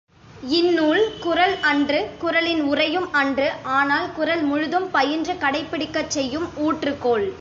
இந் 0.49 0.69
நூல் 0.69 1.01
குறள் 1.19 1.53
அன்று 1.63 1.99
குறளின் 2.17 2.63
உரையும் 2.63 3.07
அன்று 3.13 3.47
ஆனால், 3.75 4.07
குறள் 4.13 4.43
முழுதும் 4.43 4.89
பயின்று 4.91 5.35
கடைப்பிடிக்கச் 5.35 6.09
செய்யும் 6.09 6.49
ஊற்றுக்கோல்! 6.59 7.27